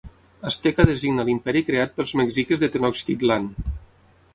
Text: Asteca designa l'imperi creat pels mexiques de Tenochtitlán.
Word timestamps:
Asteca 0.51 0.85
designa 0.91 1.27
l'imperi 1.29 1.63
creat 1.69 1.95
pels 1.99 2.17
mexiques 2.23 2.65
de 2.65 2.75
Tenochtitlán. 2.77 3.51